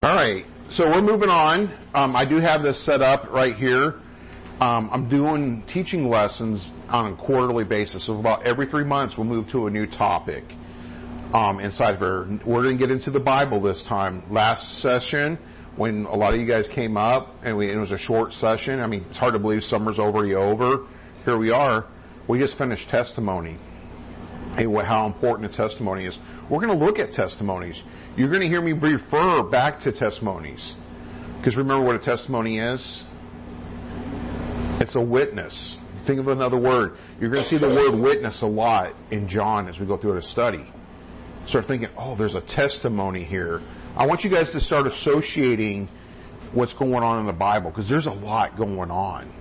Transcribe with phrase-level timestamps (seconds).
[0.00, 1.72] All right, so we're moving on.
[1.92, 4.00] Um, I do have this set up right here.
[4.60, 8.04] Um, I'm doing teaching lessons on a quarterly basis.
[8.04, 10.44] So about every three months, we'll move to a new topic
[11.34, 12.38] um, inside of here.
[12.46, 14.22] We're going to get into the Bible this time.
[14.30, 15.36] Last session,
[15.74, 18.80] when a lot of you guys came up, and we, it was a short session.
[18.80, 20.86] I mean, it's hard to believe summer's already over.
[21.24, 21.86] Here we are.
[22.28, 23.58] We just finished testimony.
[24.54, 26.16] Hey, how important a testimony is.
[26.48, 27.82] We're going to look at testimonies.
[28.18, 30.74] You're going to hear me refer back to testimonies.
[31.36, 33.04] Because remember what a testimony is?
[34.80, 35.76] It's a witness.
[36.04, 36.98] Think of another word.
[37.20, 40.14] You're going to see the word witness a lot in John as we go through
[40.14, 40.66] the study.
[41.46, 43.62] Start thinking, oh, there's a testimony here.
[43.96, 45.88] I want you guys to start associating
[46.50, 49.32] what's going on in the Bible because there's a lot going on.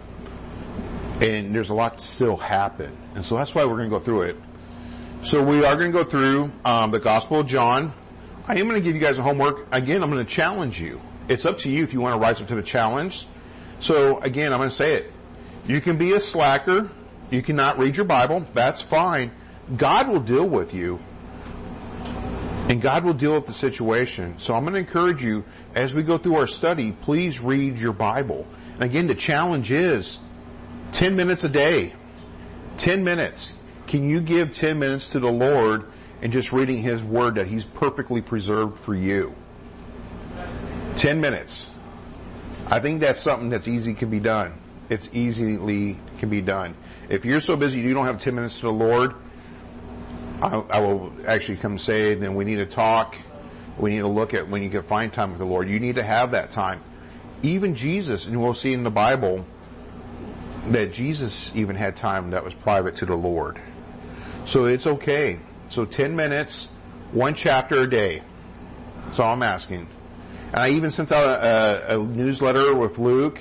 [1.20, 2.96] And there's a lot to still happen.
[3.16, 4.36] And so that's why we're going to go through it.
[5.24, 7.96] So we are going to go through um, the Gospel of John.
[8.50, 9.76] I am going to give you guys a homework.
[9.76, 11.02] Again, I'm going to challenge you.
[11.28, 13.26] It's up to you if you want to rise up to the challenge.
[13.82, 15.12] So again, I'm going to say it.
[15.66, 16.90] You can be a slacker.
[17.30, 18.46] You cannot read your Bible.
[18.54, 19.34] That's fine.
[19.76, 21.00] God will deal with you.
[22.70, 24.40] And God will deal with the situation.
[24.40, 25.44] So I'm going to encourage you
[25.76, 28.48] as we go through our study, please read your Bible.
[28.76, 30.18] And again, the challenge is
[30.94, 31.94] 10 minutes a day.
[32.78, 33.52] 10 minutes.
[33.88, 37.64] Can you give 10 minutes to the Lord and just reading His Word that He's
[37.64, 39.36] perfectly preserved for you.
[40.96, 41.70] Ten minutes.
[42.68, 44.54] I think that's something that's easy can be done.
[44.90, 46.76] It's easily can be done.
[47.10, 49.14] If you're so busy you don't have ten minutes to the Lord,
[50.42, 53.18] I, I will actually come say, then we need to talk.
[53.78, 55.70] We need to look at when you can find time with the Lord.
[55.70, 56.82] You need to have that time.
[57.44, 59.46] Even Jesus, and we'll see in the Bible
[60.70, 63.62] that Jesus even had time that was private to the Lord.
[64.46, 65.40] So it's okay.
[65.70, 66.68] So 10 minutes,
[67.12, 68.22] one chapter a day.
[69.06, 69.88] That's all I'm asking.
[70.54, 73.40] And I even sent out a, a, a newsletter with Luke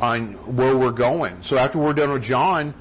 [0.00, 1.42] on where we're going.
[1.42, 2.74] So after we're done with John,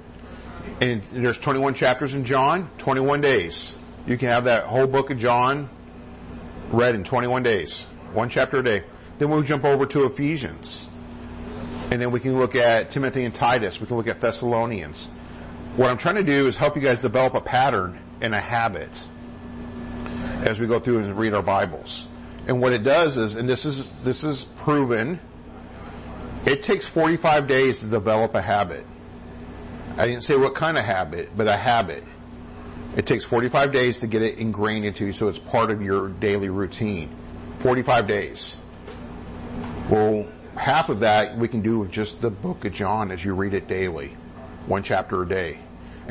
[0.79, 3.75] and there's 21 chapters in John, 21 days.
[4.07, 5.69] You can have that whole book of John
[6.71, 7.85] read in 21 days.
[8.13, 8.83] One chapter a day.
[9.19, 10.87] Then we'll jump over to Ephesians.
[11.91, 13.79] And then we can look at Timothy and Titus.
[13.79, 15.07] We can look at Thessalonians.
[15.75, 19.05] What I'm trying to do is help you guys develop a pattern and a habit
[20.43, 22.07] as we go through and read our Bibles.
[22.47, 25.19] And what it does is, and this is, this is proven,
[26.45, 28.85] it takes 45 days to develop a habit.
[29.97, 32.03] I didn't say what kind of habit, but a habit.
[32.95, 36.09] It takes 45 days to get it ingrained into you so it's part of your
[36.09, 37.09] daily routine.
[37.59, 38.57] 45 days.
[39.89, 43.33] Well, half of that we can do with just the book of John as you
[43.33, 44.17] read it daily.
[44.65, 45.59] One chapter a day.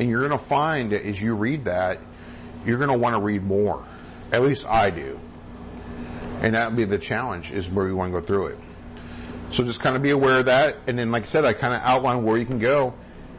[0.01, 2.01] And you're going to find as you read that,
[2.65, 3.87] you're going to want to read more.
[4.33, 5.21] At least I do.
[6.41, 8.59] And that would be the challenge is where you want to go through it.
[9.51, 10.79] So just kind of be aware of that.
[10.87, 12.95] And then, like I said, I kind of outline where you can go.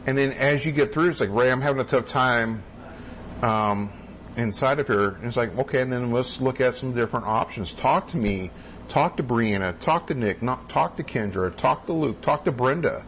[0.06, 2.62] And then as you get through, it's like, Ray, I'm having a tough time
[3.42, 3.92] um,
[4.36, 5.08] inside of here.
[5.08, 7.72] And it's like, okay, and then let's look at some different options.
[7.72, 8.52] Talk to me.
[8.88, 9.76] Talk to Brianna.
[9.80, 10.42] Talk to Nick.
[10.42, 11.56] Not talk to Kendra.
[11.56, 12.20] Talk to Luke.
[12.20, 13.04] Talk to Brenda.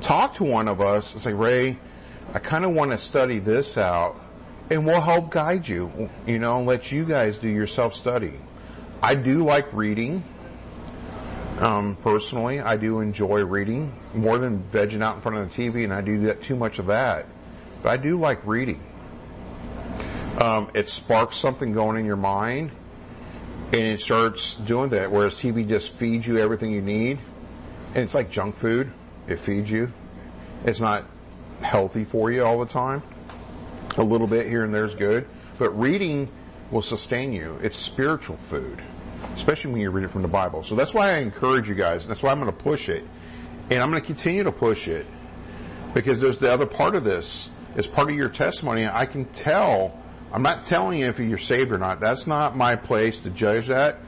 [0.00, 1.14] Talk to one of us.
[1.14, 1.78] It's like, Ray,
[2.32, 4.20] I kind of want to study this out,
[4.70, 8.38] and we'll help guide you, you know, and let you guys do your self study.
[9.02, 10.24] I do like reading.
[11.58, 15.84] Um, personally, I do enjoy reading more than vegging out in front of the TV,
[15.84, 17.26] and I do that too much of that.
[17.82, 18.82] But I do like reading.
[20.40, 22.72] Um, it sparks something going in your mind,
[23.72, 25.12] and it starts doing that.
[25.12, 27.18] Whereas TV just feeds you everything you need,
[27.88, 28.92] and it's like junk food.
[29.28, 29.92] It feeds you.
[30.64, 31.04] It's not
[31.62, 33.02] healthy for you all the time.
[33.96, 35.28] A little bit here and there is good,
[35.58, 36.30] but reading
[36.70, 37.58] will sustain you.
[37.62, 38.82] It's spiritual food,
[39.34, 40.62] especially when you read it from the Bible.
[40.62, 42.06] So that's why I encourage you guys.
[42.06, 43.04] That's why I'm going to push it,
[43.70, 45.06] and I'm going to continue to push it
[45.94, 47.48] because there's the other part of this.
[47.76, 49.98] As part of your testimony, I can tell.
[50.32, 52.00] I'm not telling you if you're saved or not.
[52.00, 53.98] That's not my place to judge that.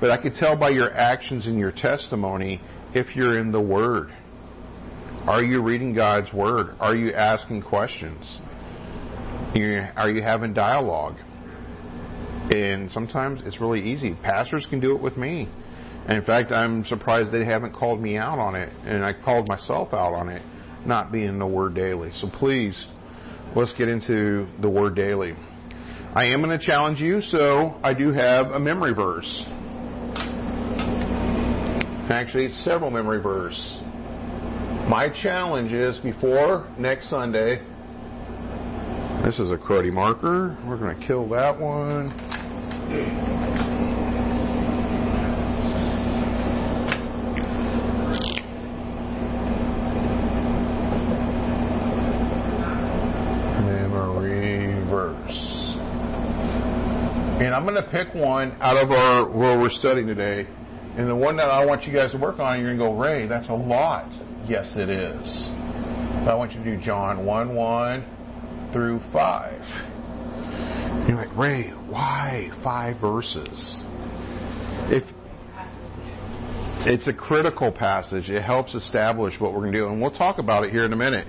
[0.00, 2.60] But I can tell by your actions and your testimony
[2.94, 4.12] if you're in the Word.
[5.26, 6.74] Are you reading God's Word?
[6.80, 8.40] Are you asking questions?
[9.54, 11.16] Are you having dialogue?
[12.50, 14.14] And sometimes it's really easy.
[14.14, 15.46] Pastors can do it with me.
[16.08, 18.72] And in fact, I'm surprised they haven't called me out on it.
[18.84, 20.42] And I called myself out on it,
[20.84, 22.10] not being in the Word daily.
[22.10, 22.84] So please,
[23.54, 25.36] let's get into the Word daily.
[26.16, 29.46] I am going to challenge you, so I do have a memory verse.
[32.10, 33.78] Actually, it's several memory verse.
[34.92, 37.62] My challenge is before next Sunday,
[39.22, 40.54] this is a cruddy marker.
[40.66, 42.12] We're going to kill that one.
[57.40, 60.46] And I'm going to pick one out of our, where we're studying today,
[60.96, 62.94] and the one that I want you guys to work on, you're going to go,
[62.94, 64.14] Ray, that's a lot.
[64.46, 65.50] Yes, it is.
[65.50, 68.04] I want you to do John 1 1
[68.72, 69.80] through 5.
[71.08, 73.82] You're like, Ray, why five verses?
[74.90, 75.12] If
[76.80, 80.38] it's a critical passage, it helps establish what we're going to do, and we'll talk
[80.38, 81.26] about it here in a minute.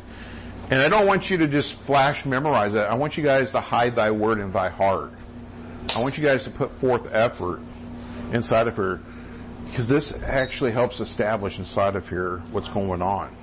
[0.69, 2.79] And I don't want you to just flash memorize it.
[2.79, 5.13] I want you guys to hide thy word in thy heart.
[5.95, 7.61] I want you guys to put forth effort
[8.33, 9.01] inside of here
[9.65, 13.35] because this actually helps establish inside of here what's going on.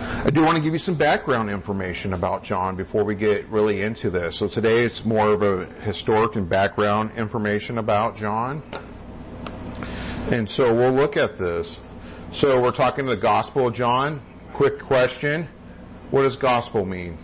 [0.00, 3.80] I do want to give you some background information about John before we get really
[3.80, 4.36] into this.
[4.36, 8.62] So today it's more of a historic and background information about John.
[10.30, 11.80] And so we'll look at this.
[12.32, 14.22] So we're talking the Gospel of John.
[14.52, 15.48] Quick question.
[16.10, 17.18] What does gospel mean?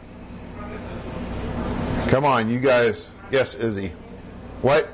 [2.09, 3.09] Come on, you guys.
[3.31, 3.93] Yes, Izzy.
[4.63, 4.89] What?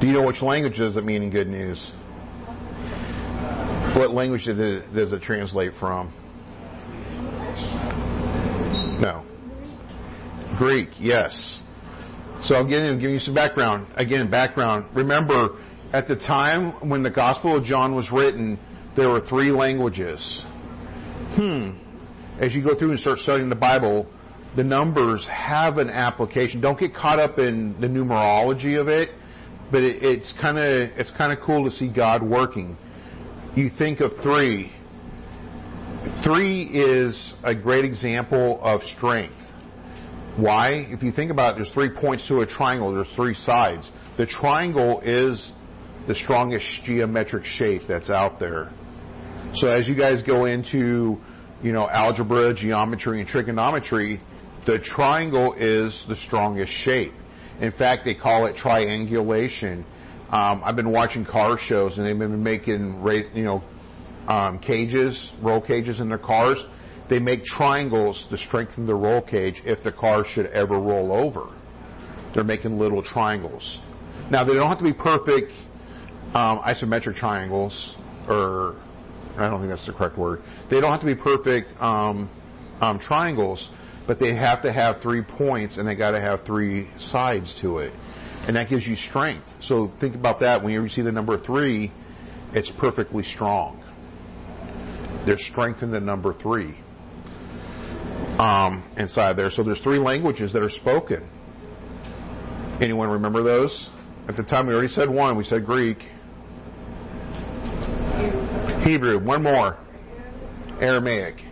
[0.00, 1.90] Do you know which language does it mean in good news?
[3.94, 6.12] What language does it, translate from?
[9.00, 9.24] No.
[10.56, 11.60] Greek, yes.
[12.42, 13.88] So I'm giving, giving you some background.
[13.96, 14.90] Again, background.
[14.92, 15.56] Remember,
[15.92, 18.60] at the time when the Gospel of John was written,
[18.94, 20.42] there were three languages.
[21.34, 21.78] Hmm.
[22.38, 24.06] As you go through and start studying the Bible,
[24.54, 26.60] the numbers have an application.
[26.60, 29.10] Don't get caught up in the numerology of it,
[29.70, 32.76] but it, it's kind of it's kind of cool to see God working.
[33.54, 34.72] You think of three.
[36.20, 39.44] Three is a great example of strength.
[40.36, 40.86] Why?
[40.90, 42.92] If you think about it, there's three points to a triangle.
[42.92, 43.90] There's three sides.
[44.16, 45.50] The triangle is
[46.06, 48.70] the strongest geometric shape that's out there.
[49.54, 51.20] So as you guys go into,
[51.62, 54.20] you know, algebra, geometry, and trigonometry,
[54.64, 57.14] the triangle is the strongest shape.
[57.60, 59.84] In fact, they call it triangulation.
[60.30, 63.62] Um, I've been watching car shows and they've been making, you know,
[64.28, 66.64] um, cages, roll cages in their cars.
[67.08, 71.48] They make triangles to strengthen the roll cage if the car should ever roll over.
[72.34, 73.80] They're making little triangles.
[74.30, 75.52] Now they don't have to be perfect
[76.34, 77.96] um, isometric triangles,
[78.28, 78.76] or
[79.38, 80.42] I don't think that's the correct word.
[80.68, 82.28] They don't have to be perfect um,
[82.82, 83.68] um, triangles,
[84.08, 87.80] but they have to have three points and they got to have three sides to
[87.80, 87.92] it,
[88.46, 89.56] and that gives you strength.
[89.60, 91.92] So think about that when you see the number three,
[92.54, 93.84] it's perfectly strong.
[95.26, 96.74] There's strength in the number three
[98.38, 99.50] um, inside there.
[99.50, 101.28] So there's three languages that are spoken.
[102.80, 103.90] Anyone remember those?
[104.26, 106.08] At the time we already said one, we said Greek.
[108.84, 109.76] Hebrew, one more.
[110.80, 111.44] Aramaic.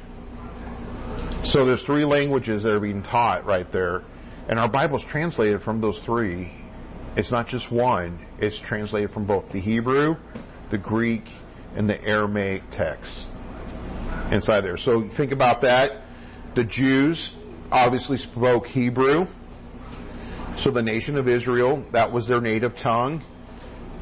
[1.47, 4.03] So there's three languages that are being taught right there.
[4.49, 6.53] And our Bible's translated from those three.
[7.15, 8.19] It's not just one.
[8.41, 10.17] It's translated from both the Hebrew,
[10.71, 11.31] the Greek,
[11.77, 13.29] and the Aramaic texts
[14.33, 14.77] inside there.
[14.77, 16.03] So think about that.
[16.57, 17.33] The Jews
[17.71, 19.29] obviously spoke Hebrew.
[20.57, 23.23] So the nation of Israel, that was their native tongue.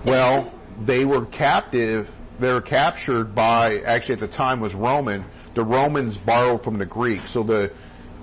[0.06, 0.50] Well,
[0.81, 5.26] they were captive, they were captured by, actually at the time was Roman.
[5.54, 7.30] The Romans borrowed from the Greeks.
[7.30, 7.73] So the,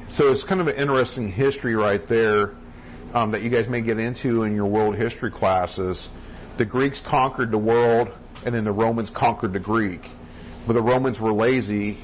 [0.07, 2.55] so it's kind of an interesting history right there,
[3.13, 6.09] um, that you guys may get into in your world history classes.
[6.57, 8.09] The Greeks conquered the world
[8.45, 10.09] and then the Romans conquered the Greek.
[10.67, 11.99] But the Romans were lazy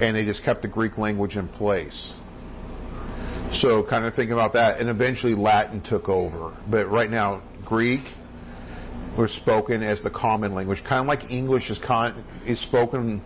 [0.00, 2.14] and they just kept the Greek language in place.
[3.50, 4.80] So kind of think about that.
[4.80, 6.56] And eventually Latin took over.
[6.68, 8.04] But right now, Greek
[9.16, 10.82] was spoken as the common language.
[10.82, 13.22] Kind of like English is, con- is spoken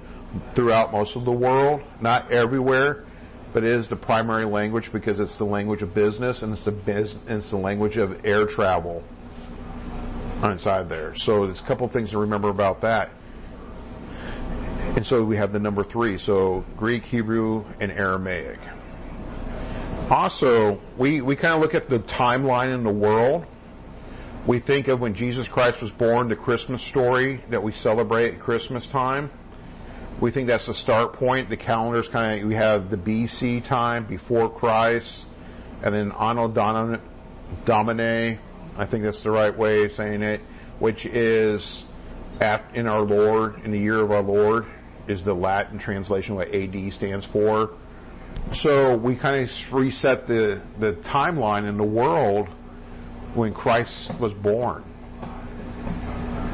[0.55, 1.83] throughout most of the world.
[2.01, 3.05] Not everywhere,
[3.53, 6.73] but it is the primary language because it's the language of business and it's the,
[6.73, 9.03] biz- it's the language of air travel
[10.43, 11.15] inside there.
[11.15, 13.11] So there's a couple things to remember about that.
[14.97, 16.17] And so we have the number three.
[16.17, 18.59] So Greek, Hebrew, and Aramaic.
[20.11, 23.45] Also, we, we kind of look at the timeline in the world.
[24.47, 28.41] We think of when Jesus Christ was born, the Christmas story that we celebrate at
[28.41, 29.31] Christmas time.
[30.21, 31.49] We think that's the start point.
[31.49, 35.25] The calendar's kind of, we have the BC time, before Christ,
[35.83, 38.39] and then Anno Domini,
[38.77, 40.41] I think that's the right way of saying it,
[40.81, 41.85] which is
[42.75, 44.67] in our Lord, in the year of our Lord,
[45.07, 47.75] is the Latin translation what AD stands for.
[48.53, 52.49] So we kind of reset the, the timeline in the world
[53.35, 54.85] when Christ was born.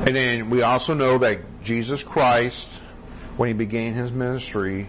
[0.06, 2.68] And then we also know that Jesus Christ,
[3.36, 4.88] when he began his ministry,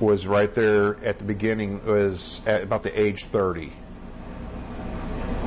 [0.00, 3.72] was right there at the beginning, was at about the age 30.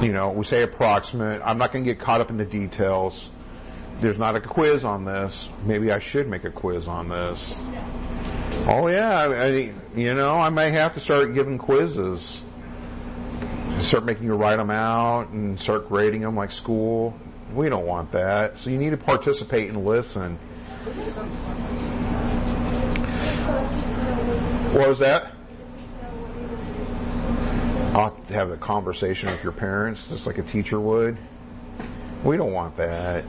[0.01, 1.41] You know, we say approximate.
[1.43, 3.29] I'm not going to get caught up in the details.
[3.99, 5.47] There's not a quiz on this.
[5.63, 7.57] Maybe I should make a quiz on this.
[8.67, 12.43] Oh yeah, I, you know, I may have to start giving quizzes.
[13.79, 17.17] Start making you write them out and start grading them like school.
[17.53, 18.57] We don't want that.
[18.57, 20.39] So you need to participate and listen.
[23.45, 25.31] What was that?
[27.95, 31.17] I'll have a conversation with your parents, just like a teacher would.
[32.23, 33.23] We don't want that.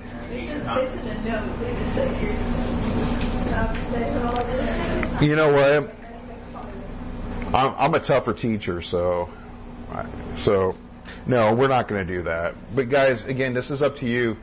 [5.22, 5.94] You know what?
[7.54, 9.30] I'm, I'm a tougher teacher, so
[10.34, 10.74] so
[11.26, 12.54] no, we're not going to do that.
[12.74, 14.36] But guys, again, this is up to you.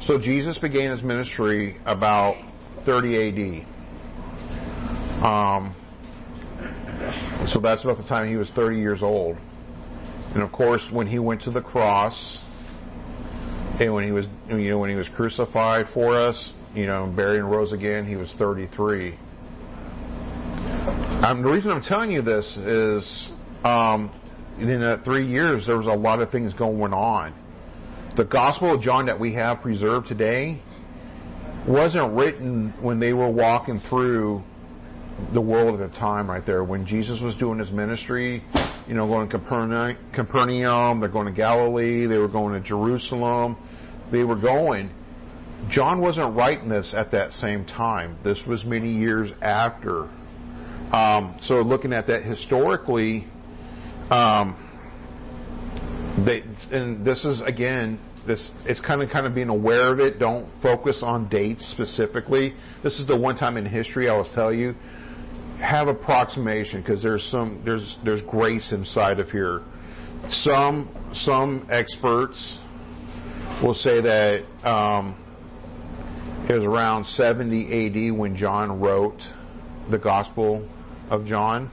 [0.00, 2.36] So Jesus began his ministry about
[2.84, 3.66] 30 AD.
[5.22, 5.74] Um,
[7.46, 9.36] so that's about the time he was 30 years old.
[10.34, 12.38] And of course, when he went to the cross,
[13.78, 17.38] and when he was, you know, when he was crucified for us, you know, buried
[17.38, 19.14] and rose again, he was 33.
[21.24, 23.32] Um, the reason I'm telling you this is,
[23.64, 24.10] um,
[24.58, 27.32] in that three years, there was a lot of things going on.
[28.16, 30.60] The Gospel of John that we have preserved today
[31.66, 34.42] wasn't written when they were walking through
[35.32, 36.62] the world at the time right there.
[36.62, 38.42] When Jesus was doing his ministry,
[38.86, 39.38] you know, going to
[40.12, 43.56] Capernaum, they're going to Galilee, they were going to Jerusalem,
[44.10, 44.90] they were going.
[45.68, 48.18] John wasn't writing this at that same time.
[48.22, 50.08] This was many years after.
[50.92, 53.26] Um, so looking at that historically,
[54.10, 54.56] um,
[56.18, 56.42] they,
[56.72, 60.18] and this is again, this it's kind of kind of being aware of it.
[60.18, 62.54] Don't focus on dates specifically.
[62.82, 64.74] This is the one time in history I will tell you
[65.62, 69.62] have approximation because there's some there's there's grace inside of here.
[70.24, 72.58] Some some experts
[73.62, 75.16] will say that um,
[76.48, 79.26] it was around 70 AD when John wrote
[79.88, 80.68] the Gospel
[81.10, 81.70] of John.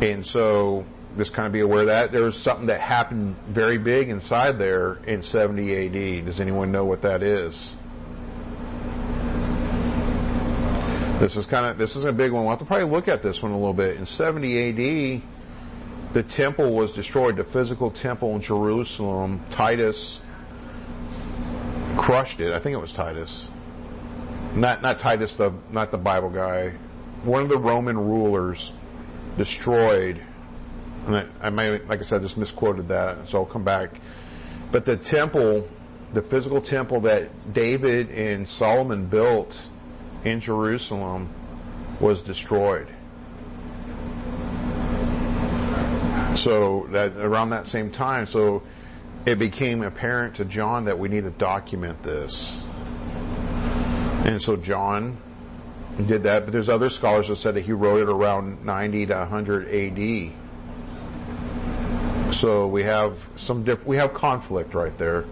[0.00, 0.84] And so
[1.16, 2.12] just kind of be aware of that.
[2.12, 6.24] There was something that happened very big inside there in 70 AD.
[6.26, 7.74] Does anyone know what that is?
[11.24, 12.42] This is kind of, this is a big one.
[12.42, 13.96] We'll have to probably look at this one a little bit.
[13.96, 15.22] In 70 AD,
[16.12, 19.42] the temple was destroyed, the physical temple in Jerusalem.
[19.48, 20.20] Titus
[21.96, 22.52] crushed it.
[22.52, 23.48] I think it was Titus.
[24.54, 26.74] Not, not Titus, the, not the Bible guy.
[27.22, 28.70] One of the Roman rulers
[29.38, 30.22] destroyed.
[31.06, 33.98] And I, I may, like I said, just misquoted that, so I'll come back.
[34.70, 35.66] But the temple,
[36.12, 39.70] the physical temple that David and Solomon built
[40.24, 41.28] in Jerusalem
[42.00, 42.88] was destroyed.
[46.36, 48.62] So that around that same time, so
[49.24, 52.52] it became apparent to John that we need to document this.
[54.24, 55.18] And so John
[55.96, 59.14] did that, but there's other scholars that said that he wrote it around 90 to
[59.14, 60.32] 100 AD.
[62.34, 65.24] So we have some diff- we have conflict right there.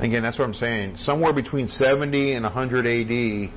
[0.00, 0.96] Again, that's what I'm saying.
[0.96, 3.50] Somewhere between 70 and 100 AD,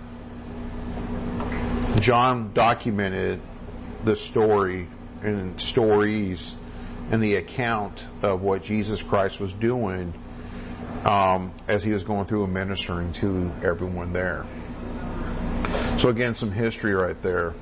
[2.00, 3.42] John documented
[4.04, 4.88] the story
[5.22, 6.56] and stories
[7.12, 10.14] and the account of what Jesus Christ was doing
[11.06, 14.46] um, as he was going through and ministering to everyone there.
[15.98, 17.54] So again, some history right there.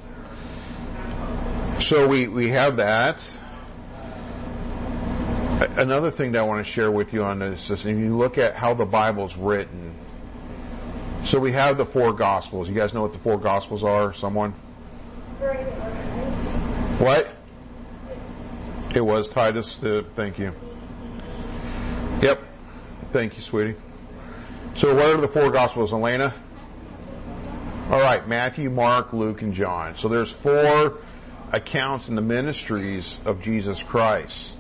[1.79, 3.25] So we, we have that.
[5.59, 8.37] Another thing that I want to share with you on this is if you look
[8.37, 9.95] at how the Bible's written.
[11.23, 12.67] So we have the four Gospels.
[12.67, 14.13] You guys know what the four Gospels are?
[14.13, 14.51] Someone?
[16.99, 17.27] What?
[18.95, 19.81] It was Titus.
[19.83, 20.53] Uh, thank you.
[22.21, 22.43] Yep.
[23.11, 23.75] Thank you, sweetie.
[24.75, 26.33] So what are the four Gospels, Elena?
[27.89, 29.95] All right, Matthew, Mark, Luke, and John.
[29.95, 30.99] So there's four
[31.51, 34.51] accounts in the ministries of Jesus Christ.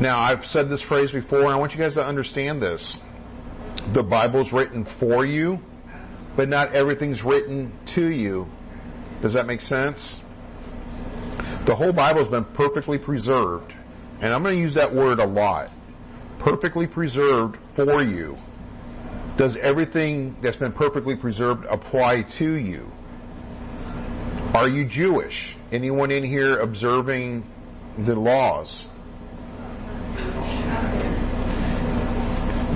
[0.00, 3.00] Now, I've said this phrase before, and I want you guys to understand this.
[3.92, 5.60] The Bible's written for you,
[6.36, 8.48] but not everything's written to you.
[9.22, 10.20] Does that make sense?
[11.64, 13.72] The whole Bible's been perfectly preserved,
[14.20, 15.70] and I'm going to use that word a lot.
[16.38, 18.38] Perfectly preserved for you
[19.36, 22.90] does everything that's been perfectly preserved apply to you?
[24.54, 25.56] Are you Jewish?
[25.72, 27.44] Anyone in here observing
[27.98, 28.84] the laws?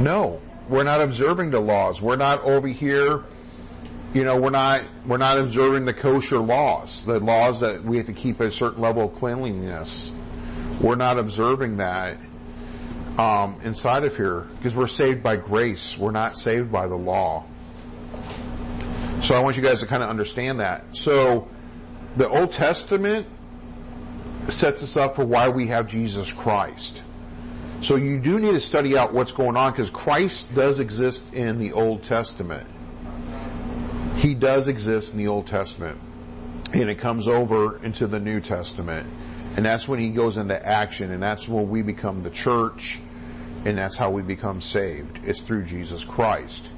[0.01, 2.01] No, we're not observing the laws.
[2.03, 3.25] We're not over here,
[4.15, 8.07] you know, we're not, we're not observing the kosher laws, the laws that we have
[8.07, 10.11] to keep a certain level of cleanliness.
[10.81, 12.19] We're not observing that.
[13.19, 15.97] um, inside of here because we're saved by grace.
[15.99, 17.47] We're not saved by the law.
[19.23, 20.97] So I want you guys to kind of understand that.
[20.97, 21.49] So
[22.17, 23.27] the Old Testament
[24.49, 27.03] sets us up for why we have Jesus Christ.
[27.81, 31.59] So you do need to study out what's going on because Christ does exist in
[31.59, 32.67] the Old Testament.
[34.17, 36.01] He does exist in the Old Testament.
[36.73, 39.07] And it comes over into the New Testament.
[39.57, 43.01] And that's when he goes into action and that's when we become the church
[43.65, 45.21] and that's how we become saved.
[45.25, 46.69] It's through Jesus Christ.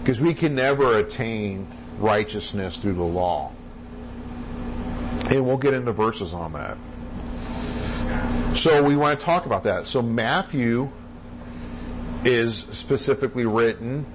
[0.00, 1.66] Because we can never attain
[1.98, 3.52] righteousness through the law.
[5.26, 6.76] And we'll get into verses on that.
[8.54, 9.86] So we want to talk about that.
[9.86, 10.90] So Matthew
[12.24, 14.06] is specifically written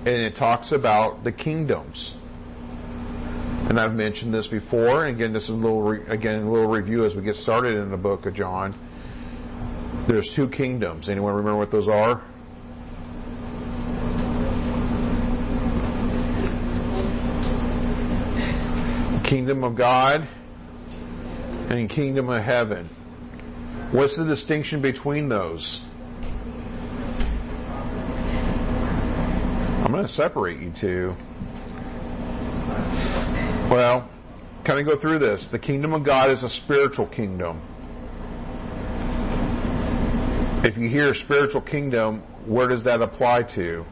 [0.00, 2.14] and it talks about the kingdoms.
[3.68, 6.68] And I've mentioned this before, and again, this is a little, re- again, a little
[6.68, 8.74] review as we get started in the book of John.
[10.06, 11.08] There's two kingdoms.
[11.08, 12.22] Anyone remember what those are?
[19.24, 20.28] Kingdom of God
[21.70, 22.90] and kingdom of heaven.
[23.92, 25.80] What's the distinction between those?
[29.84, 31.14] I'm going to separate you two.
[33.70, 34.08] Well,
[34.64, 35.46] kind of go through this.
[35.46, 37.60] The kingdom of God is a spiritual kingdom.
[40.64, 43.86] If you hear spiritual kingdom, where does that apply to?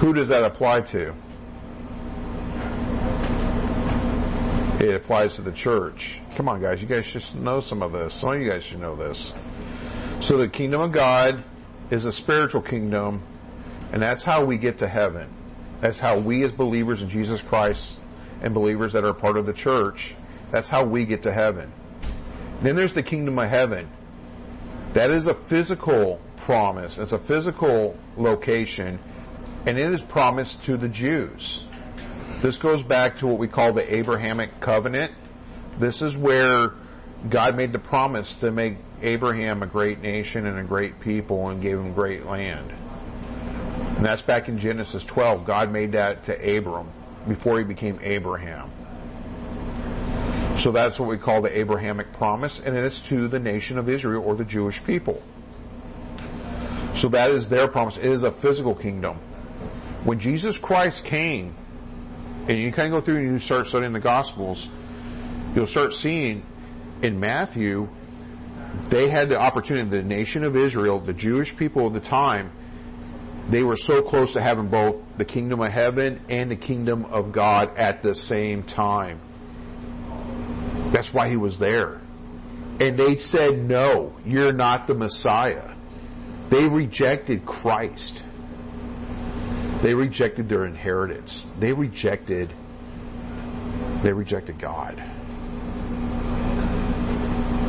[0.00, 1.14] Who does that apply to?
[4.78, 6.20] It applies to the church.
[6.36, 6.82] Come on, guys.
[6.82, 8.14] You guys should know some of this.
[8.14, 9.32] Some of you guys should know this.
[10.20, 11.44] So the kingdom of God
[11.90, 13.22] is a spiritual kingdom,
[13.92, 15.32] and that's how we get to heaven.
[15.80, 17.98] That's how we as believers in Jesus Christ
[18.42, 20.14] and believers that are part of the church,
[20.50, 21.72] that's how we get to heaven.
[22.62, 23.88] Then there's the kingdom of heaven.
[24.92, 26.98] That is a physical promise.
[26.98, 28.98] It's a physical location,
[29.66, 31.65] and it is promised to the Jews.
[32.42, 35.12] This goes back to what we call the Abrahamic covenant.
[35.78, 36.72] This is where
[37.28, 41.62] God made the promise to make Abraham a great nation and a great people and
[41.62, 42.72] gave him great land.
[43.96, 45.46] And that's back in Genesis 12.
[45.46, 46.92] God made that to Abram
[47.26, 48.70] before he became Abraham.
[50.58, 54.22] So that's what we call the Abrahamic promise, and it's to the nation of Israel
[54.24, 55.22] or the Jewish people.
[56.94, 57.96] So that is their promise.
[57.96, 59.16] It is a physical kingdom.
[60.04, 61.54] When Jesus Christ came,
[62.48, 64.68] and you kind of go through and you start studying the Gospels,
[65.54, 66.44] you'll start seeing
[67.02, 67.88] in Matthew,
[68.88, 72.52] they had the opportunity, the nation of Israel, the Jewish people of the time,
[73.48, 77.32] they were so close to having both the kingdom of heaven and the kingdom of
[77.32, 79.20] God at the same time.
[80.92, 82.00] That's why he was there.
[82.80, 85.74] And they said, no, you're not the Messiah.
[86.48, 88.22] They rejected Christ.
[89.86, 91.46] They rejected their inheritance.
[91.60, 92.52] They rejected,
[94.02, 94.98] they rejected God.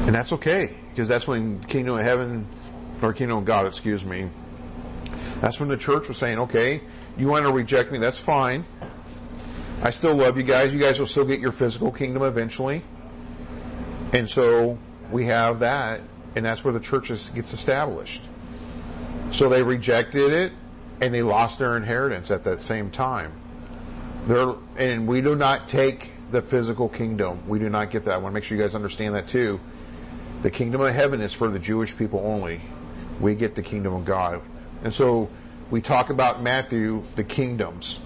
[0.08, 2.48] And that's okay, because that's when kingdom of heaven,
[3.04, 4.32] or kingdom of God, excuse me,
[5.42, 6.82] that's when the church was saying, okay,
[7.20, 8.66] you want to reject me, that's fine.
[9.84, 10.74] I still love you guys.
[10.74, 12.84] You guys will still get your physical kingdom eventually.
[14.12, 14.80] And so
[15.12, 16.02] we have that,
[16.36, 18.24] and that's where the church gets established.
[19.34, 20.52] So they rejected it,
[21.02, 23.34] and they lost their inheritance at that same time.
[24.28, 27.48] They're, and we do not take the physical kingdom.
[27.48, 28.14] We do not get that.
[28.14, 29.60] I want to make sure you guys understand that too.
[30.42, 32.62] The kingdom of heaven is for the Jewish people only.
[33.20, 34.42] We get the kingdom of God.
[34.84, 35.30] And so
[35.72, 38.00] we talk about Matthew, the kingdoms.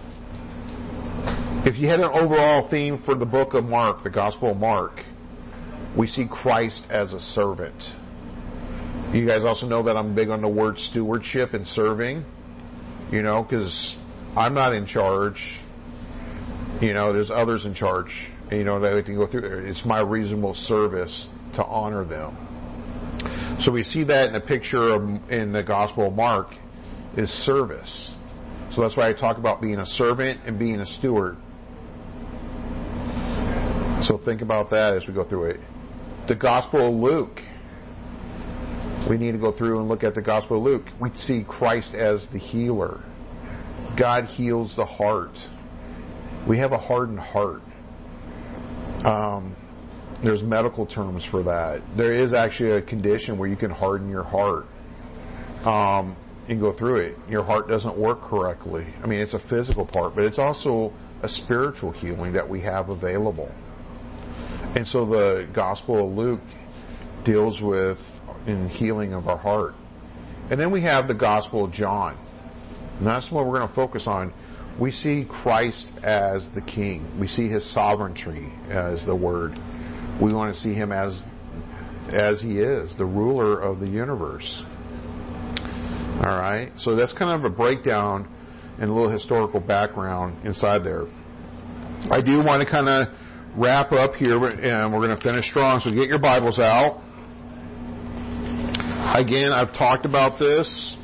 [1.65, 5.03] If you had an overall theme for the book of Mark, the Gospel of Mark,
[5.95, 7.93] we see Christ as a servant.
[9.13, 12.25] You guys also know that I'm big on the word stewardship and serving,
[13.11, 13.95] you know, because
[14.35, 15.59] I'm not in charge.
[16.81, 18.29] You know, there's others in charge.
[18.49, 19.65] You know, they can go through.
[19.67, 22.37] It's my reasonable service to honor them.
[23.59, 26.55] So we see that in a picture of, in the Gospel of Mark
[27.15, 28.13] is service.
[28.71, 31.37] So that's why I talk about being a servant and being a steward.
[34.01, 35.59] So think about that as we go through it.
[36.25, 37.41] The Gospel of Luke.
[39.09, 40.87] We need to go through and look at the Gospel of Luke.
[40.99, 43.01] We see Christ as the healer.
[43.95, 45.47] God heals the heart.
[46.47, 47.61] We have a hardened heart.
[49.03, 49.55] Um,
[50.21, 51.81] there's medical terms for that.
[51.97, 54.67] There is actually a condition where you can harden your heart.
[55.65, 56.15] Um,
[56.47, 57.19] and go through it.
[57.29, 58.85] Your heart doesn't work correctly.
[59.03, 62.89] I mean, it's a physical part, but it's also a spiritual healing that we have
[62.89, 63.51] available.
[64.75, 66.41] And so the Gospel of Luke
[67.23, 69.75] deals with in healing of our heart.
[70.49, 72.17] And then we have the Gospel of John.
[72.97, 74.33] And that's what we're going to focus on.
[74.77, 77.19] We see Christ as the King.
[77.19, 79.59] We see His sovereignty as the Word.
[80.19, 81.17] We want to see Him as,
[82.09, 84.63] as He is, the ruler of the universe.
[86.17, 86.79] Alright?
[86.79, 88.27] So that's kind of a breakdown
[88.77, 91.05] and a little historical background inside there.
[92.09, 93.07] I do want to kind of
[93.55, 95.79] wrap up here and we're going to finish strong.
[95.79, 97.01] So get your Bibles out.
[99.13, 100.95] Again, I've talked about this.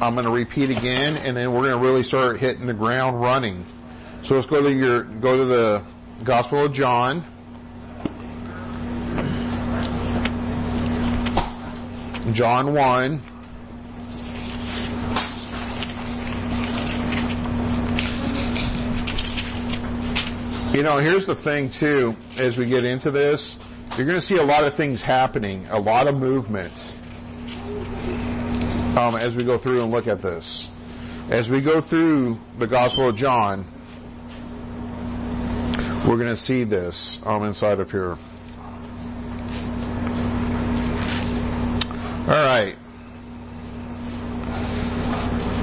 [0.00, 3.20] I'm going to repeat again, and then we're going to really start hitting the ground
[3.20, 3.64] running.
[4.24, 5.84] So let's go to your go to the
[6.24, 7.24] Gospel of John.
[12.32, 13.22] John 1.
[20.74, 23.56] You know, here's the thing too, as we get into this,
[23.96, 26.95] you're going to see a lot of things happening, a lot of movements
[28.96, 30.68] um, as we go through and look at this.
[31.28, 33.66] As we go through the Gospel of John,
[36.06, 38.16] we're going to see this um, inside of here.
[42.20, 42.76] All right.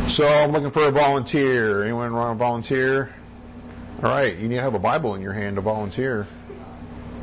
[0.09, 1.83] So I'm looking for a volunteer.
[1.83, 3.15] Anyone want to volunteer?
[4.03, 4.37] All right.
[4.37, 6.27] You need to have a Bible in your hand to volunteer.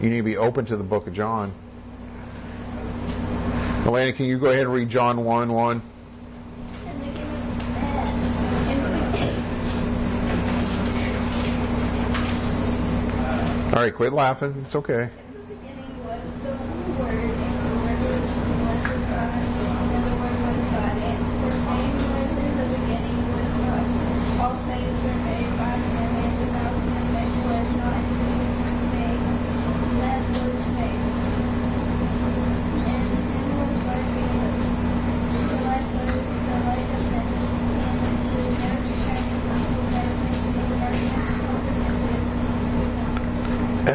[0.00, 1.52] You need to be open to the book of John.
[3.86, 5.82] Elena, can you go ahead and read John 1 1?
[13.72, 14.62] All right, quit laughing.
[14.64, 15.10] It's okay.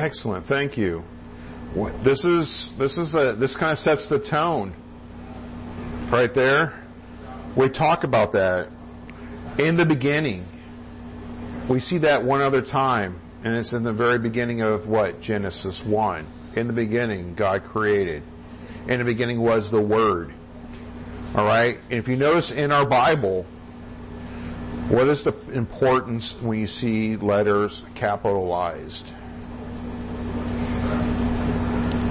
[0.06, 0.46] Excellent.
[0.46, 1.04] Thank you.
[2.04, 4.76] This is this is a this kind of sets the tone.
[6.12, 6.80] Right there.
[7.56, 8.70] We talk about that
[9.58, 10.46] in the beginning.
[11.68, 15.84] We see that one other time, and it's in the very beginning of what Genesis
[15.84, 16.28] one.
[16.56, 18.22] In the beginning, God created.
[18.88, 20.36] In the beginning was the Word.
[21.34, 21.80] All right.
[21.90, 23.48] And if you notice in our Bible,
[24.88, 29.12] what is the importance when you see letters capitalized?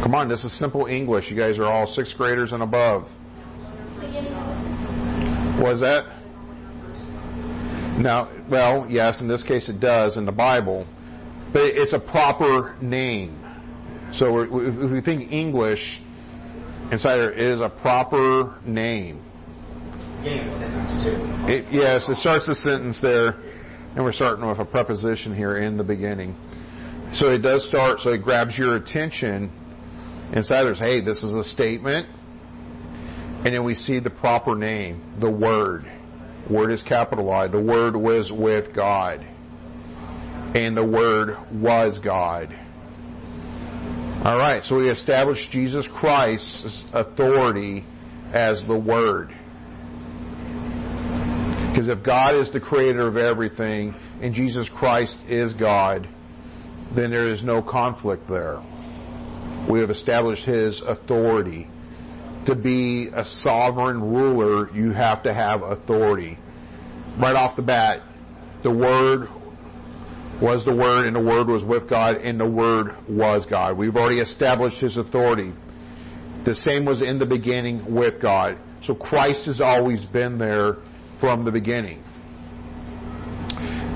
[0.05, 1.31] Come on, this is simple English.
[1.31, 3.11] You guys are all sixth graders and above.
[5.59, 6.05] Was that?
[7.97, 10.87] Now, well, yes, in this case it does in the Bible,
[11.55, 13.43] but it's a proper name.
[14.13, 16.03] So if we think English,
[16.91, 19.23] insider is a proper name.
[20.23, 23.37] It, yes, it starts the sentence there,
[23.97, 26.37] and we're starting with a preposition here in the beginning.
[27.13, 29.51] So it does start, so it grabs your attention
[30.35, 32.09] Inside there's, hey, this is a statement.
[33.45, 35.89] And then we see the proper name, the Word.
[36.51, 37.53] Word is capitalized.
[37.53, 39.25] The Word was with God.
[40.57, 42.53] And the Word was God.
[44.25, 47.85] Alright, so we established Jesus Christ's authority
[48.33, 49.33] as the Word.
[51.69, 56.09] Because if God is the creator of everything and Jesus Christ is God,
[56.93, 58.61] then there is no conflict there
[59.69, 61.69] we have established his authority.
[62.47, 66.39] To be a sovereign ruler, you have to have authority.
[67.17, 68.03] Right off the bat,
[68.63, 69.29] the Word
[70.41, 73.79] was the Word, and the Word was with God, and the Word was God.
[73.79, 75.53] We've already established his authority.
[76.45, 78.59] The same was in the beginning with God.
[78.83, 80.77] So Christ has always been there
[81.17, 82.05] from the beginning.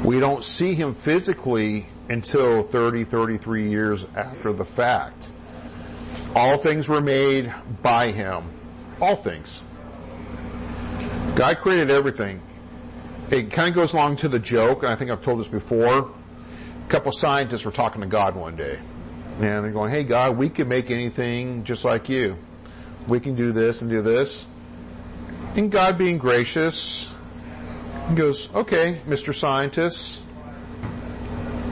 [0.04, 5.31] We don't see him physically until 30, 33 years after the fact.
[6.34, 8.50] All things were made by him.
[9.00, 9.60] All things.
[11.34, 12.42] God created everything.
[13.30, 16.10] It kind of goes along to the joke, and I think I've told this before.
[16.10, 18.76] A couple scientists were talking to God one day.
[18.76, 22.36] And they're going, hey God, we can make anything just like you.
[23.06, 24.44] We can do this and do this.
[25.54, 27.14] And God being gracious,
[28.14, 29.34] goes, okay, Mr.
[29.34, 30.18] Scientist,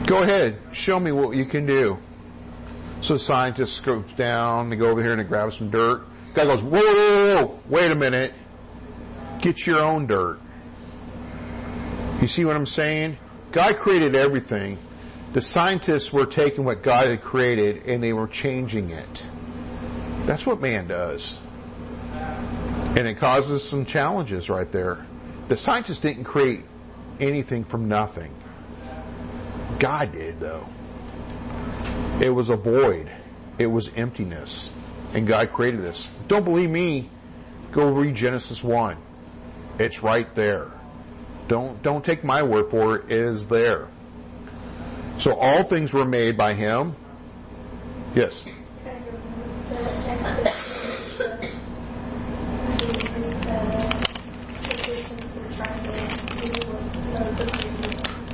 [0.07, 1.99] go ahead, show me what you can do.
[3.07, 6.05] So scientist scoops down, they go over here and they grab some dirt.
[6.35, 8.35] Guy goes, whoa, whoa, whoa, wait a minute.
[9.41, 10.41] Get your own dirt.
[12.21, 13.17] You see what I'm saying?
[13.53, 14.81] God created everything.
[15.35, 19.25] The scientists were taking what God had created and they were changing it.
[20.25, 21.39] That's what man does.
[22.11, 25.07] And it causes some challenges right there.
[25.47, 26.65] The scientists didn't create
[27.21, 28.35] anything from nothing.
[29.79, 30.67] God did, though.
[32.21, 33.11] It was a void.
[33.59, 34.71] It was emptiness.
[35.13, 36.09] And God created this.
[36.29, 37.11] Don't believe me?
[37.73, 38.97] Go read Genesis 1.
[39.79, 40.71] It's right there.
[41.49, 43.11] Don't, don't take my word for it.
[43.11, 43.89] It is there.
[45.19, 46.97] So all things were made by Him.
[48.15, 48.45] Yes.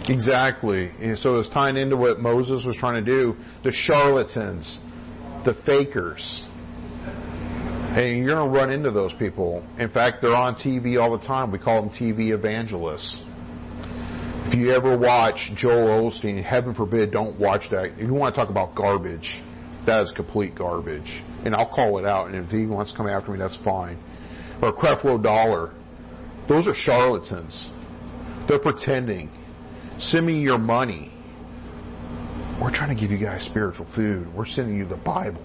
[0.09, 0.91] Exactly.
[1.01, 3.37] And so it's tying into what Moses was trying to do.
[3.63, 4.79] The charlatans,
[5.45, 6.45] the fakers.
[7.95, 9.63] And you're going to run into those people.
[9.79, 11.51] In fact, they're on TV all the time.
[11.51, 13.21] We call them TV evangelists.
[14.47, 17.85] If you ever watch Joel Osteen, heaven forbid, don't watch that.
[17.99, 19.41] If you want to talk about garbage,
[19.85, 21.23] that is complete garbage.
[21.45, 22.29] And I'll call it out.
[22.29, 23.99] And if he wants to come after me, that's fine.
[24.61, 25.73] Or Creflo Dollar.
[26.49, 27.71] Those are charlatans.
[28.47, 29.31] They're pretending.
[29.99, 31.13] Send me your money.
[32.61, 34.35] We're trying to give you guys spiritual food.
[34.35, 35.43] We're sending you the Bible.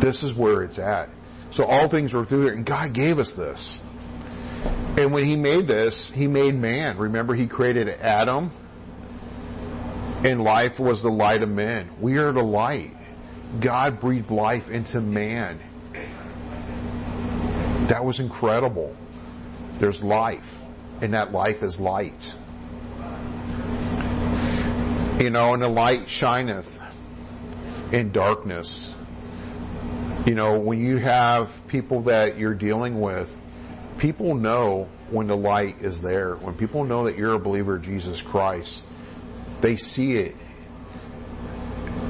[0.00, 1.10] This is where it's at.
[1.50, 3.80] So all things are through there, and God gave us this.
[4.98, 6.98] And when He made this, He made man.
[6.98, 8.50] Remember, He created Adam,
[10.24, 11.90] and life was the light of men.
[12.00, 12.94] We are the light.
[13.60, 15.60] God breathed life into man.
[17.86, 18.94] That was incredible.
[19.78, 20.50] There's life,
[21.00, 22.34] and that life is light.
[25.20, 26.78] You know, and the light shineth
[27.92, 28.92] in darkness.
[30.26, 33.36] You know, when you have people that you're dealing with,
[33.98, 36.36] people know when the light is there.
[36.36, 38.80] When people know that you're a believer of Jesus Christ,
[39.60, 40.36] they see it.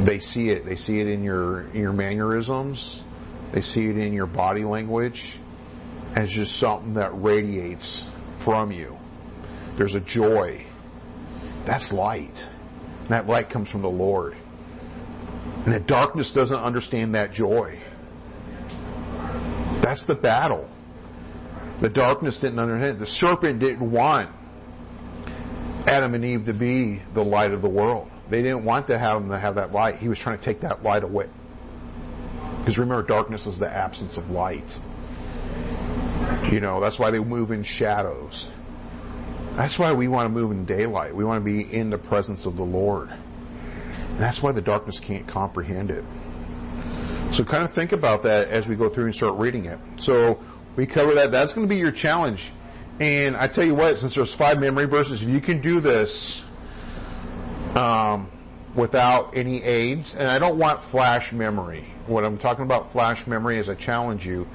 [0.00, 0.66] They see it.
[0.66, 3.02] They see it in your your mannerisms.
[3.52, 5.38] They see it in your body language
[6.14, 8.04] as just something that radiates
[8.40, 8.98] from you.
[9.78, 10.66] There's a joy.
[11.64, 12.46] That's light.
[13.08, 14.36] And that light comes from the Lord.
[15.64, 17.80] And the darkness doesn't understand that joy.
[19.80, 20.68] That's the battle.
[21.80, 22.98] The darkness didn't understand.
[22.98, 24.28] The serpent didn't want
[25.86, 28.10] Adam and Eve to be the light of the world.
[28.28, 29.96] They didn't want to have them to have that light.
[29.96, 31.30] He was trying to take that light away.
[32.58, 34.78] Because remember, darkness is the absence of light.
[36.50, 38.46] You know, that's why they move in shadows.
[39.58, 41.16] That's why we want to move in daylight.
[41.16, 43.10] We want to be in the presence of the Lord.
[43.10, 46.04] And that's why the darkness can't comprehend it.
[47.34, 49.80] So kind of think about that as we go through and start reading it.
[49.96, 50.38] So
[50.76, 51.32] we cover that.
[51.32, 52.52] That's going to be your challenge.
[53.00, 56.40] And I tell you what, since there's five memory verses, you can do this
[57.74, 58.30] um,
[58.76, 61.92] without any aids, and I don't want flash memory.
[62.06, 64.46] What I'm talking about flash memory is I challenge you.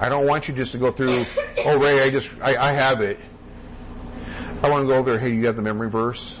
[0.00, 1.24] I don't want you just to go through,
[1.58, 3.20] oh Ray, I just, I, I have it.
[4.62, 5.18] I want to go over there.
[5.18, 6.38] Hey, you have the memory verse?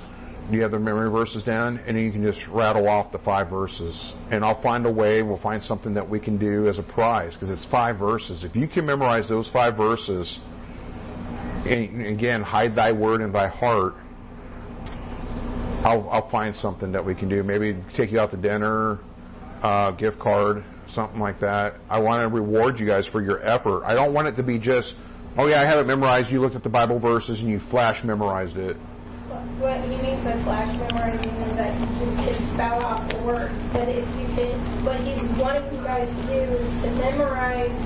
[0.50, 1.80] You have the memory verses down?
[1.86, 4.12] And you can just rattle off the five verses.
[4.30, 5.22] And I'll find a way.
[5.22, 8.44] We'll find something that we can do as a prize because it's five verses.
[8.44, 10.38] If you can memorize those five verses,
[11.64, 13.96] and again, hide thy word in thy heart,
[15.82, 17.42] I'll, I'll find something that we can do.
[17.42, 18.98] Maybe take you out to dinner,
[19.62, 21.76] uh, gift card, something like that.
[21.88, 23.84] I want to reward you guys for your effort.
[23.84, 24.92] I don't want it to be just,
[25.38, 26.32] Oh yeah, I have it memorized.
[26.32, 28.76] You looked at the Bible verses and you flash memorized it.
[29.60, 33.62] What he means by flash memorizing is that you just can spout off the words.
[33.72, 37.76] But if you can, what he's wanting you guys to do is to memorize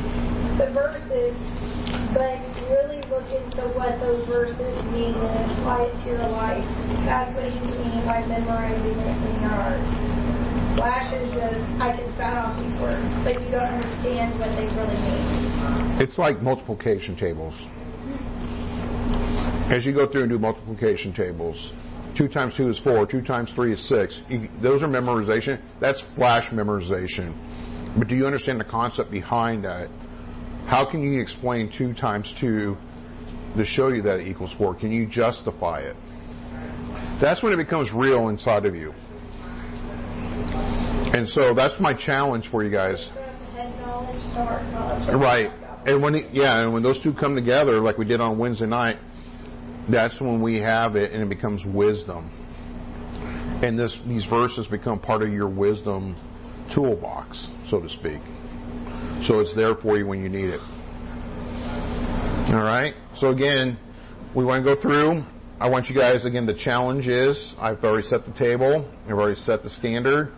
[0.56, 1.36] the verses,
[2.14, 6.66] but really look into what those verses mean and apply it to your life.
[7.04, 10.43] That's what he's meaning by memorizing it in your heart.
[10.74, 14.66] Flash is just, I can spout off these words, but you don't understand what they
[14.66, 16.00] really mean.
[16.00, 17.64] It's like multiplication tables.
[19.68, 21.72] As you go through and do multiplication tables,
[22.14, 24.20] two times two is four, two times three is six.
[24.28, 25.60] You, those are memorization.
[25.78, 27.34] That's flash memorization.
[27.96, 29.88] But do you understand the concept behind that?
[30.66, 32.76] How can you explain two times two
[33.56, 34.74] to show you that it equals four?
[34.74, 35.96] Can you justify it?
[37.20, 38.92] That's when it becomes real inside of you.
[41.14, 43.08] And so that's my challenge for you guys.
[45.16, 45.52] Right.
[45.86, 48.66] And when, it, yeah, and when those two come together, like we did on Wednesday
[48.66, 48.98] night,
[49.88, 52.30] that's when we have it and it becomes wisdom.
[53.62, 56.16] And this, these verses become part of your wisdom
[56.70, 58.20] toolbox, so to speak.
[59.20, 60.60] So it's there for you when you need it.
[62.52, 62.94] All right.
[63.14, 63.78] So again,
[64.34, 65.24] we want to go through.
[65.64, 68.86] I want you guys, again, the challenge is I've already set the table.
[69.06, 70.28] I've already set the standard.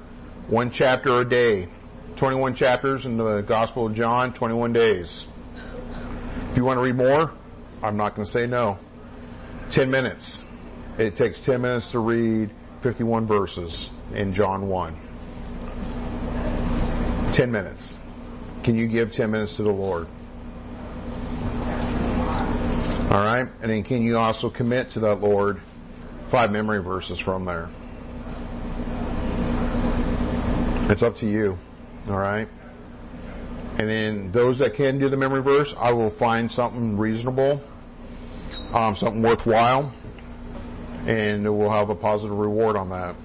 [0.46, 1.66] One chapter a day.
[2.14, 5.26] 21 chapters in the Gospel of John, 21 days.
[6.52, 7.32] If you want to read more,
[7.82, 8.78] I'm not going to say no.
[9.70, 10.38] 10 minutes.
[10.96, 14.96] It takes 10 minutes to read 51 verses in John 1.
[17.32, 17.98] 10 minutes.
[18.62, 20.06] Can you give 10 minutes to the Lord?
[23.10, 23.48] All right.
[23.62, 25.60] And then can you also commit to that Lord
[26.28, 27.68] five memory verses from there?
[30.90, 31.58] It's up to you.
[32.08, 32.48] All right.
[33.78, 37.62] And then those that can do the memory verse, I will find something reasonable,
[38.72, 39.92] um, something worthwhile,
[41.06, 43.16] and we'll have a positive reward on that.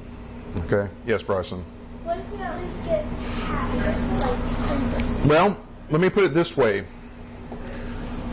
[0.66, 0.92] Okay.
[1.06, 1.64] Yes, Bryson.
[2.04, 5.26] What if we at least get half?
[5.26, 5.58] Well,
[5.90, 6.86] let me put it this way.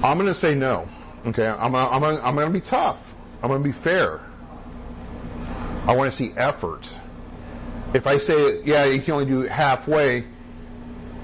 [0.02, 0.88] I'm going to say no.
[1.26, 3.14] Okay, I'm gonna, I'm gonna, I'm to be tough.
[3.42, 4.20] I'm to be fair.
[5.86, 6.96] I want to see effort.
[7.94, 10.26] If I say, yeah, you can only do halfway,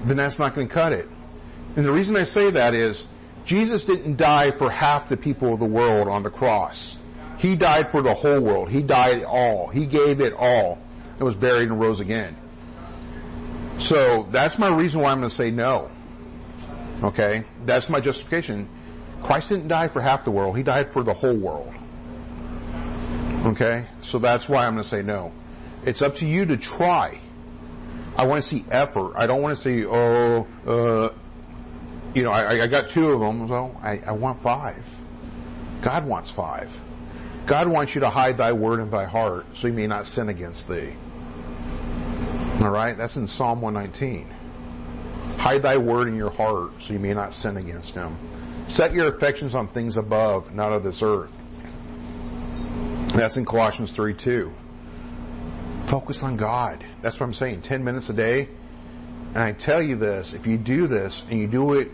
[0.03, 1.07] then that's not going to cut it.
[1.75, 3.03] And the reason I say that is,
[3.45, 6.97] Jesus didn't die for half the people of the world on the cross.
[7.37, 8.69] He died for the whole world.
[8.69, 9.67] He died all.
[9.67, 10.79] He gave it all.
[11.11, 12.35] And was buried and rose again.
[13.77, 15.91] So that's my reason why I'm going to say no.
[17.03, 17.43] Okay?
[17.65, 18.69] That's my justification.
[19.23, 20.55] Christ didn't die for half the world.
[20.57, 21.73] He died for the whole world.
[23.45, 23.87] Okay?
[24.01, 25.31] So that's why I'm going to say no.
[25.83, 27.19] It's up to you to try.
[28.17, 29.13] I want to see effort.
[29.15, 31.13] I don't want to see, oh, uh,
[32.13, 34.83] you know, I, I got two of them, so I, I want five.
[35.81, 36.79] God wants five.
[37.45, 40.29] God wants you to hide thy word in thy heart so you may not sin
[40.29, 40.93] against thee.
[42.61, 42.97] All right?
[42.97, 44.33] That's in Psalm 119.
[45.37, 48.17] Hide thy word in your heart so you may not sin against him.
[48.67, 51.33] Set your affections on things above, not of this earth.
[53.09, 54.53] That's in Colossians 3 2.
[55.85, 56.83] Focus on God.
[57.01, 57.61] That's what I'm saying.
[57.61, 58.49] 10 minutes a day.
[59.33, 61.91] And I tell you this, if you do this and you do it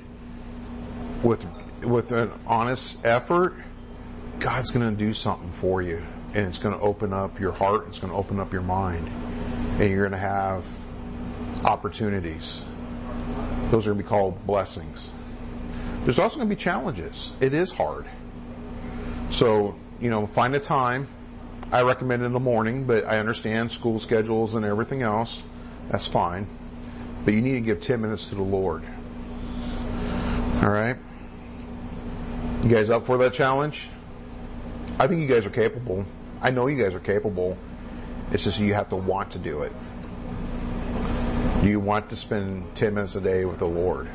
[1.23, 1.45] with,
[1.83, 3.55] with an honest effort,
[4.39, 6.01] God's going to do something for you.
[6.33, 7.87] And it's going to open up your heart.
[7.89, 9.07] It's going to open up your mind.
[9.09, 10.65] And you're going to have
[11.65, 12.63] opportunities.
[13.69, 15.09] Those are going to be called blessings.
[16.03, 17.31] There's also going to be challenges.
[17.39, 18.07] It is hard.
[19.29, 21.07] So, you know, find a time.
[21.71, 25.41] I recommend in the morning, but I understand school schedules and everything else.
[25.89, 26.47] That's fine.
[27.23, 28.83] But you need to give 10 minutes to the Lord.
[30.61, 30.97] All right?
[32.63, 33.87] You guys up for that challenge?
[34.99, 36.05] I think you guys are capable.
[36.41, 37.57] I know you guys are capable.
[38.31, 39.71] It's just you have to want to do it.
[41.61, 44.09] Do you want to spend 10 minutes a day with the Lord?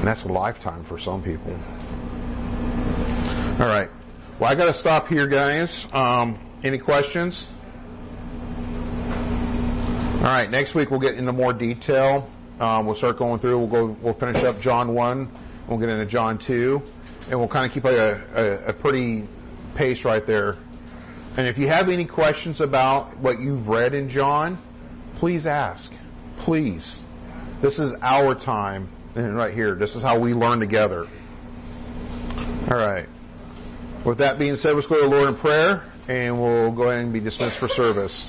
[0.00, 1.52] And that's a lifetime for some people.
[3.52, 3.90] All right.
[4.38, 5.84] Well, I got to stop here, guys.
[5.92, 7.46] Um, any questions?
[10.14, 10.50] All right.
[10.50, 12.30] Next week we'll get into more detail.
[12.58, 13.58] Um, we'll start going through.
[13.58, 13.84] We'll go.
[14.00, 15.30] We'll finish up John one.
[15.68, 16.82] We'll get into John two,
[17.28, 19.28] and we'll kind of keep a, a, a pretty
[19.74, 20.56] pace right there.
[21.36, 24.56] And if you have any questions about what you've read in John,
[25.16, 25.92] please ask.
[26.38, 27.02] Please.
[27.60, 29.74] This is our time and right here.
[29.74, 31.08] This is how we learn together.
[32.70, 33.08] All right.
[34.04, 37.04] With that being said, let's go to the Lord in prayer and we'll go ahead
[37.04, 38.28] and be dismissed for service.